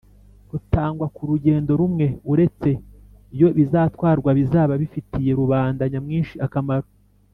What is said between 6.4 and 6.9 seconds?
akamaro